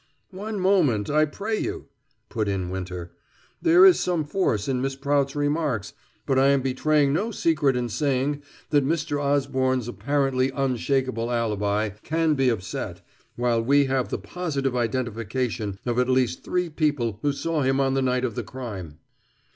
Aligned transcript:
"One 0.31 0.59
moment, 0.59 1.11
I 1.11 1.25
pray 1.25 1.59
you," 1.59 1.85
put 2.27 2.47
in 2.47 2.71
Winter. 2.71 3.11
"There 3.61 3.85
is 3.85 3.99
some 3.99 4.23
force 4.23 4.67
in 4.67 4.81
Miss 4.81 4.95
Prout's 4.95 5.35
remarks, 5.35 5.93
but 6.25 6.39
I 6.39 6.47
am 6.47 6.63
betraying 6.63 7.13
no 7.13 7.29
secret 7.29 7.75
in 7.75 7.87
saying 7.87 8.41
that 8.71 8.83
Mr. 8.83 9.23
Osborne's 9.23 9.87
apparently 9.87 10.49
unshakable 10.55 11.29
alibi 11.29 11.89
can 12.01 12.33
be 12.33 12.49
upset, 12.49 13.05
while 13.35 13.61
we 13.63 13.85
have 13.85 14.09
the 14.09 14.17
positive 14.17 14.75
identification 14.75 15.77
of 15.85 15.99
at 15.99 16.09
least 16.09 16.43
three 16.43 16.67
people 16.71 17.19
who 17.21 17.31
saw 17.31 17.61
him 17.61 17.79
on 17.79 17.93
the 17.93 18.01
night 18.01 18.25
of 18.25 18.33
the 18.33 18.43
crime." 18.43 18.97